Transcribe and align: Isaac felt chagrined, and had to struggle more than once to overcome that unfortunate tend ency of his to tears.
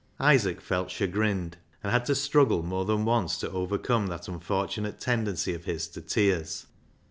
Isaac 0.19 0.61
felt 0.61 0.89
chagrined, 0.89 1.57
and 1.83 1.91
had 1.91 2.05
to 2.05 2.15
struggle 2.15 2.63
more 2.63 2.85
than 2.85 3.05
once 3.05 3.37
to 3.37 3.51
overcome 3.51 4.07
that 4.07 4.27
unfortunate 4.27 4.99
tend 4.99 5.27
ency 5.27 5.53
of 5.53 5.65
his 5.65 5.87
to 5.89 6.01
tears. 6.01 6.65